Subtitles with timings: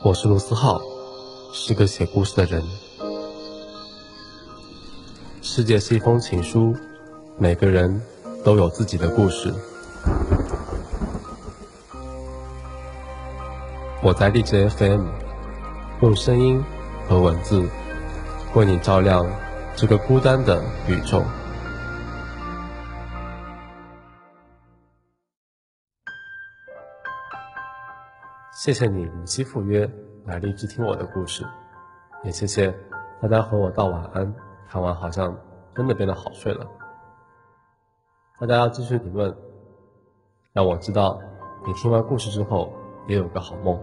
[0.00, 0.80] 我是卢思浩，
[1.52, 2.62] 是个写故事的人。
[5.42, 6.72] 世界是一封情书，
[7.36, 8.00] 每个人
[8.44, 9.52] 都有自己的故事。
[14.00, 15.04] 我在荔枝 FM
[16.02, 16.62] 用声音
[17.08, 17.68] 和文字
[18.54, 19.26] 为你照亮
[19.74, 21.24] 这个孤单的宇宙。
[28.60, 29.88] 谢谢你如期赴约
[30.24, 31.46] 来荔枝听我的故事，
[32.24, 32.76] 也谢谢
[33.22, 34.34] 大家和我道晚安。
[34.68, 35.32] 看完好像
[35.76, 36.66] 真的变得好睡了。
[38.40, 39.32] 大家要继续评论，
[40.52, 41.22] 让我知道
[41.64, 42.72] 你听完故事之后
[43.06, 43.80] 也有个好梦。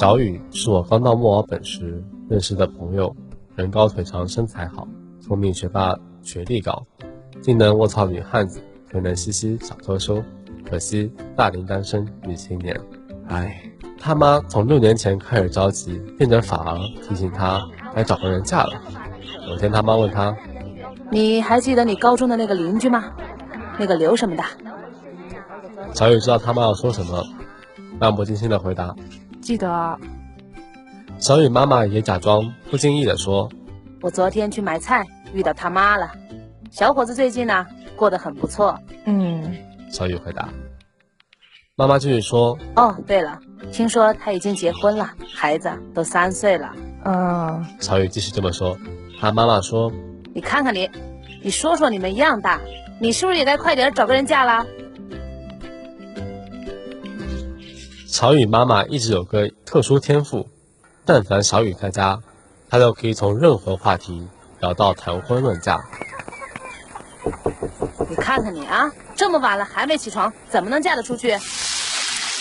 [0.00, 3.14] 小雨是我刚到墨尔本时认识的朋友，
[3.54, 4.88] 人高腿长，身材好，
[5.20, 6.82] 聪明学霸，学历高，
[7.42, 8.62] 既能卧槽女汉子，
[8.94, 10.24] 又能嘻嘻小偷收。
[10.64, 12.74] 可惜大龄单身女青年。
[13.28, 13.62] 唉，
[13.98, 17.62] 他妈从六年前开始着急，变成反而提醒他
[17.94, 18.80] 该找个人嫁了。
[19.50, 20.34] 有天他妈问他
[21.12, 23.12] ：“你还记得你高中的那个邻居吗？
[23.78, 24.42] 那个刘什么的？”
[25.92, 27.22] 小雨知道他妈要说什么，
[27.98, 28.96] 漫不经心的回答。
[29.50, 29.98] 记得，
[31.18, 33.50] 小雨妈妈也假装不经意地说
[34.00, 36.08] ：“我昨天去买菜遇到他妈了，
[36.70, 39.52] 小伙子最近呢过得很不错。”嗯，
[39.90, 40.48] 小雨回答。
[41.74, 43.40] 妈妈继续说：“哦，对了，
[43.72, 46.72] 听说他已经结婚了，孩子都三岁了。”
[47.04, 48.78] 嗯，小雨继续这么说。
[49.20, 49.90] 他妈妈说
[50.32, 50.88] ：“你看看你，
[51.42, 52.60] 你说说你们一样大，
[53.00, 54.64] 你是不是也该快点找个人嫁了？”
[58.20, 60.46] 小雨妈妈一直有个特殊天赋，
[61.06, 62.20] 但凡小雨在家，
[62.68, 64.28] 她都可以从任何话题
[64.60, 65.80] 聊到谈婚论嫁。
[68.10, 71.34] 你看看你啊，这么晚了还没起床，怎么能嫁得出去？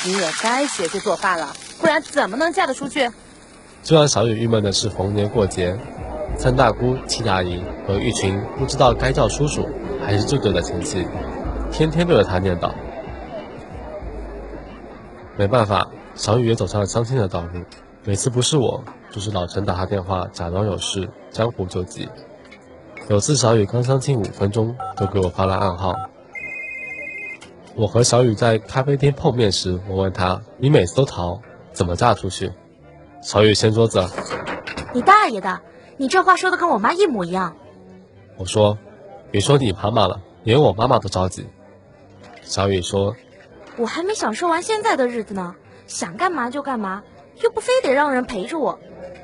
[0.04, 3.10] 你也该学学做饭了，不然怎么能嫁得出去？
[3.82, 5.80] 最让小雨郁闷的是逢年过节，
[6.38, 9.66] 三大姑、七大姨和一群不知道该叫叔叔
[10.06, 11.08] 还是舅舅的亲戚，
[11.72, 12.70] 天天对着她念叨。
[15.40, 17.62] 没办法，小雨也走上了相亲的道路。
[18.04, 22.10] 每次不是我，就是老陈打他电话，假装有事，江湖救急。
[23.08, 25.96] 有次小雨刚相亲五分钟，就给我发了暗号。
[27.74, 31.40] 我和小雨在咖啡厅碰面时，我问他：“你每次都逃，
[31.72, 32.52] 怎么嫁出去？”
[33.24, 34.06] 小雨掀桌子
[34.94, 35.62] ：“你大爷的！
[35.96, 37.56] 你这话说的跟我妈一模一样。”
[38.36, 38.78] 我说
[39.32, 41.48] ：“别说你妈妈了，连我妈妈都着急。”
[42.44, 43.16] 小雨说。
[43.80, 45.56] 我还没享受完现在的日子呢，
[45.88, 47.02] 想干嘛就干嘛，
[47.42, 48.78] 又不非得让人陪着我。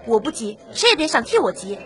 [0.08, 1.78] 我不急，谁也别想替我急。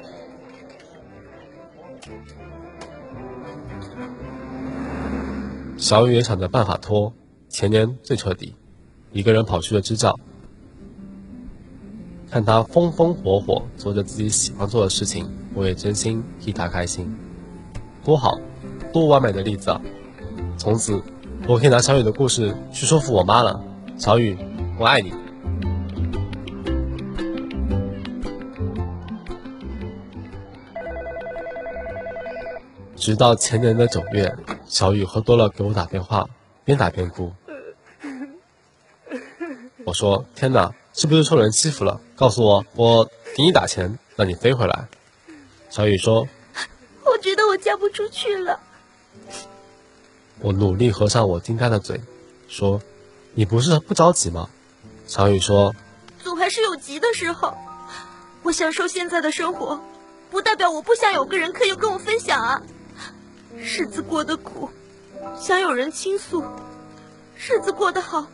[5.77, 7.11] 小雨也想着办法拖，
[7.47, 8.53] 前年最彻底，
[9.11, 10.15] 一个人跑去了支教。
[12.29, 17.17] 看他风风火火做着自己喜欢做的事情，我也真心替他开心。
[18.03, 18.39] 多好，
[18.93, 19.81] 多完美的例子啊！
[20.55, 21.01] 从此。
[21.47, 23.59] 我可以拿小雨的故事去说服我妈了。
[23.97, 24.37] 小雨，
[24.77, 25.13] 我爱你。
[32.95, 34.35] 直到前年的九月，
[34.67, 36.27] 小雨喝多了给我打电话，
[36.63, 37.33] 边打边哭。
[39.85, 41.99] 我说：“天哪，是不是受人欺负了？
[42.15, 43.05] 告诉我，我
[43.35, 44.87] 给你打钱，让你飞回来。”
[45.71, 46.27] 小雨说
[47.03, 48.59] ：“我觉得我嫁不出去了。”
[50.41, 52.01] 我努力合上我惊呆的嘴，
[52.47, 52.81] 说
[53.35, 54.49] ：“你不是不着急吗？”
[55.05, 55.75] 小雨说
[56.23, 57.57] ：“总还是有急的时候。
[58.41, 59.81] 我享受现在的生活，
[60.31, 62.61] 不代表我不想有个人可以跟我分享啊。
[63.57, 64.69] 日子过得苦，
[65.37, 66.41] 想有人倾诉；
[67.35, 68.27] 日子过得好，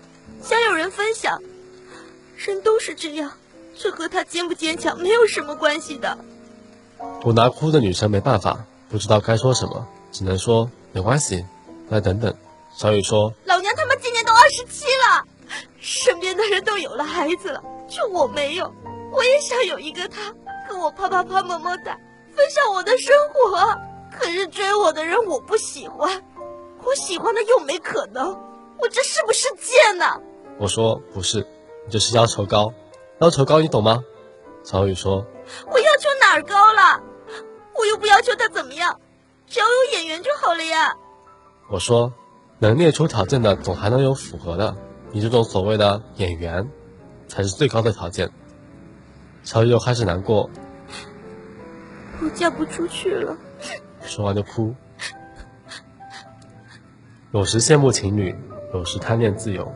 [0.43, 1.41] 想有人分享。
[2.37, 3.31] 人都是这样，
[3.75, 6.19] 这和他坚不坚强没有什么关系的。”
[7.23, 11.45] 我拿哭的女生没办法，不知道该说什么，只能说没关系。
[11.89, 12.35] 再等等，
[12.75, 15.23] 小雨说：“老娘他妈今年都二十七了，
[15.79, 18.73] 身边的人都有了孩子了，就我没有。
[19.11, 20.33] 我也想有一个他，
[20.67, 21.97] 跟我啪啪啪、么么哒，
[22.35, 23.77] 分享我的生活。
[24.11, 26.23] 可是追我的人我不喜欢，
[26.83, 28.33] 我喜欢的又没可能，
[28.79, 30.05] 我这是不是贱呢？”
[30.57, 31.45] 我说：“不是，
[31.85, 32.73] 你这是要求高，
[33.19, 34.03] 要求高，你懂吗？”
[34.65, 35.23] 小雨说
[35.71, 36.99] ：“我要求哪儿高了？
[37.77, 38.99] 我又不要求他怎么样，
[39.47, 40.95] 只要有眼缘就好了呀。”
[41.67, 42.13] 我说
[42.59, 44.75] ：“能列出条件的，总还能有符合的。
[45.11, 46.69] 你这种所谓的演员，
[47.27, 48.29] 才是最高的条件。
[49.43, 50.49] 小雨又开始难过，
[52.21, 53.35] 我嫁不出去了。
[54.01, 54.73] 说完就哭。
[57.31, 58.35] 有时羡慕情侣，
[58.73, 59.69] 有时贪恋自由，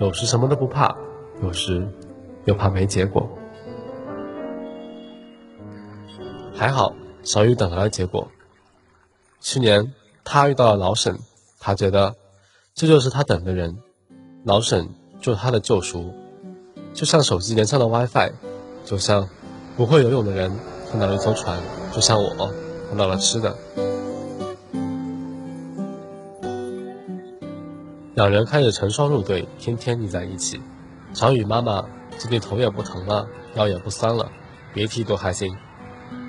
[0.00, 0.94] 有时什么都不怕，
[1.42, 1.88] 有时
[2.44, 3.28] 又怕没结果。
[6.54, 6.92] 还好，
[7.22, 8.28] 小雨等来了结果。
[9.40, 9.94] 去年
[10.30, 11.18] 他遇到了老沈，
[11.58, 12.14] 他觉得
[12.74, 13.78] 这就是他等的人，
[14.44, 14.90] 老沈
[15.22, 16.12] 就是他的救赎，
[16.92, 18.32] 就像手机连上了 WiFi。
[18.84, 19.28] 就像
[19.76, 20.50] 不会游泳的人
[20.90, 21.60] 看到了一艘船，
[21.92, 22.52] 就像我
[22.88, 23.56] 看到了吃的。
[28.14, 30.60] 两人开始成双入对，天天腻在一起。
[31.12, 31.84] 小雨妈妈
[32.18, 34.30] 最近头也不疼了，腰也不酸了，
[34.74, 35.56] 别提多开心。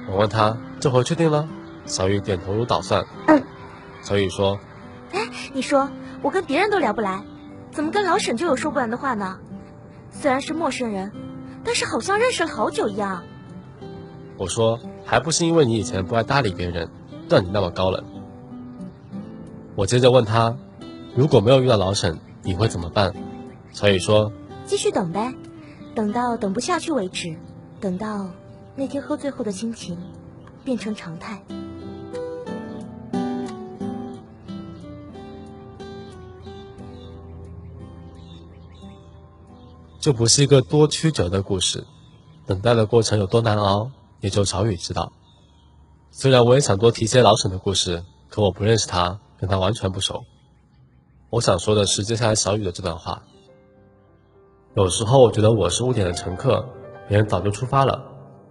[0.10, 1.48] 我问她这回确定了？
[1.86, 3.06] 小雨点头如捣蒜。
[3.28, 3.44] 嗯。
[4.02, 4.60] 小雨说
[5.12, 5.90] ：“哎，你说
[6.22, 7.24] 我跟别人都聊不来，
[7.72, 9.40] 怎么跟老沈就有说不完的话呢？
[10.12, 11.12] 虽然是陌生人。”
[11.62, 13.22] 但是好像认识了好久一样。
[14.38, 16.90] 我说，还不是因为你以前不爱搭理别人，
[17.28, 18.06] 让你那么高冷。
[19.76, 20.56] 我接着问他，
[21.16, 23.14] 如果没有遇到老沈，你会怎么办？
[23.74, 24.32] 所以说，
[24.66, 25.34] 继续等呗，
[25.96, 27.36] 等到等不下去为止，
[27.82, 28.30] 等到
[28.78, 29.98] 那天喝醉后的心情
[30.64, 31.42] 变成常态。
[40.00, 41.86] 这不是一个多曲折的故事，
[42.48, 43.92] 等待的过程有多难熬，
[44.22, 45.12] 也就小雨知道。
[46.10, 50.24] 虽然我也想多提些老沈的故事，可我不认识他，跟他完全不熟。
[51.30, 53.24] 我想说的是接下来小雨的这段话。
[54.74, 56.70] 有时候我觉得我是误点的乘客，
[57.10, 58.02] 别人早就出发了，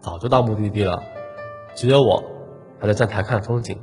[0.03, 1.03] 早就到目的地了，
[1.75, 2.23] 只有我
[2.79, 3.81] 还在站台看风景。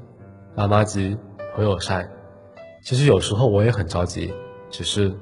[0.55, 1.17] 爸妈急，
[1.55, 2.07] 朋友晒。
[2.83, 4.31] 其实有时候我也很着急，
[4.69, 5.17] 只是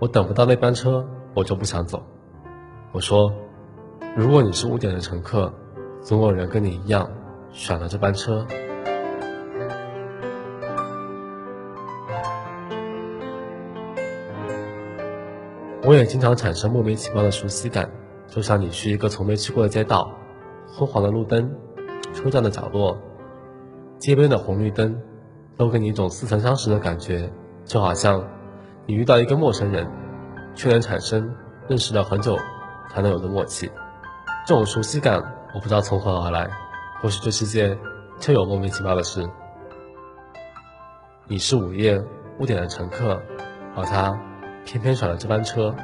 [0.00, 1.06] 我等不到那班车。
[1.36, 2.02] 我就不想走。
[2.92, 3.30] 我说，
[4.16, 5.52] 如果你是误点的乘客，
[6.00, 7.06] 总有人跟你一样
[7.52, 8.46] 选了这班车。
[15.84, 17.90] 我也经常产生莫名其妙的熟悉感，
[18.26, 20.10] 就像你去一个从没去过的街道，
[20.66, 21.54] 昏黄的路灯，
[22.14, 22.96] 车站的角落，
[23.98, 24.98] 街边的红绿灯，
[25.58, 27.30] 都给你一种似曾相识的感觉，
[27.66, 28.26] 就好像
[28.86, 29.86] 你遇到一个陌生人。
[30.56, 31.32] 却能产生
[31.68, 32.36] 认识了很久
[32.88, 33.70] 才能有的默契，
[34.46, 35.22] 这种熟悉感
[35.54, 36.48] 我不知道从何而来，
[37.02, 37.78] 或许这世界
[38.18, 39.28] 就有莫名其妙的事。
[41.28, 42.02] 你是午夜
[42.38, 43.20] 误点的乘客，
[43.76, 44.18] 而他
[44.64, 45.74] 偏偏选了这班车。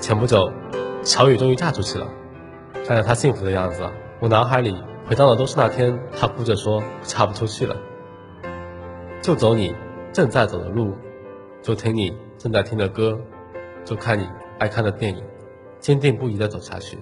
[0.00, 0.50] 前不久，
[1.02, 2.06] 小雨终于嫁出去了，
[2.86, 3.86] 看着她幸福的样子，
[4.20, 4.82] 我脑海里。
[5.08, 7.74] 回到的都是那天，他哭着说嫁不出去了。
[9.22, 9.74] 就走你
[10.12, 10.94] 正在走的路，
[11.62, 13.18] 就听你正在听的歌，
[13.86, 14.28] 就看你
[14.58, 15.24] 爱看的电影，
[15.80, 16.98] 坚定不移地走下去。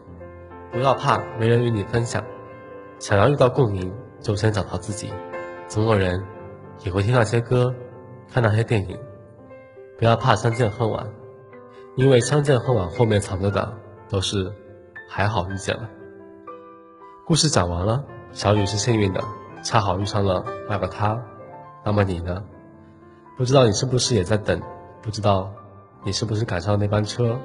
[0.70, 2.22] 不要怕没人与你分享，
[3.00, 5.12] 想要遇到共鸣，就先找到自己。
[5.66, 6.24] 总有人
[6.84, 7.74] 也会听那些歌，
[8.32, 8.96] 看那些电影。
[9.98, 11.08] 不要怕相见恨晚，
[11.96, 13.72] 因为相见恨晚后面藏着的
[14.08, 14.52] 都是
[15.08, 15.90] 还好遇见了。
[17.26, 19.20] 故事讲完了，小雨是幸运的，
[19.60, 21.20] 恰好遇上了那个他。
[21.84, 22.44] 那么你呢？
[23.36, 24.62] 不知道你是不是也在等？
[25.02, 25.50] 不知道
[26.04, 27.36] 你是不是赶上了那班车？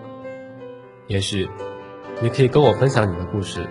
[1.07, 1.49] 也许
[2.21, 3.67] 你可以跟我分享你的故事。